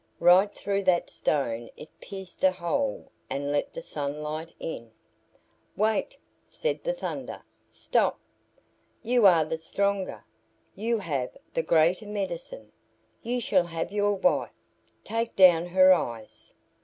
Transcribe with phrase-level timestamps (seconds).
[0.19, 4.91] Right through that stone it pierced a hole and let the sunlight in.
[5.77, 8.19] "Wait," said the Thunder; "stop.
[9.03, 10.25] You are the stronger,
[10.73, 12.71] you have the greater medicine.
[13.21, 14.49] You shall have your wife.
[15.03, 16.55] Take down her eyes."